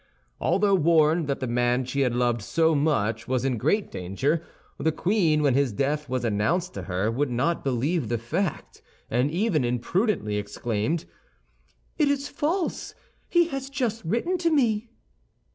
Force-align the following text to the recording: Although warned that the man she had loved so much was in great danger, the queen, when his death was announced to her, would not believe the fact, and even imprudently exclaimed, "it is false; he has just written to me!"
Although 0.39 0.73
warned 0.73 1.27
that 1.27 1.41
the 1.41 1.45
man 1.47 1.85
she 1.85 1.99
had 2.01 2.15
loved 2.15 2.41
so 2.41 2.73
much 2.73 3.27
was 3.27 3.45
in 3.45 3.59
great 3.59 3.91
danger, 3.91 4.41
the 4.79 4.91
queen, 4.91 5.43
when 5.43 5.53
his 5.53 5.71
death 5.71 6.09
was 6.09 6.25
announced 6.25 6.73
to 6.73 6.81
her, 6.81 7.11
would 7.11 7.29
not 7.29 7.63
believe 7.63 8.09
the 8.09 8.17
fact, 8.17 8.81
and 9.11 9.29
even 9.29 9.63
imprudently 9.63 10.37
exclaimed, 10.37 11.05
"it 11.99 12.07
is 12.07 12.27
false; 12.29 12.95
he 13.29 13.49
has 13.49 13.69
just 13.69 14.03
written 14.03 14.39
to 14.39 14.49
me!" 14.49 14.89